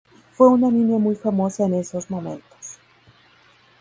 Y 0.11 0.33
fue 0.33 0.47
una 0.49 0.71
niña 0.71 0.97
muy 0.97 1.13
famosa 1.13 1.67
en 1.67 1.75
esos 1.75 2.09
momentos. 2.09 2.79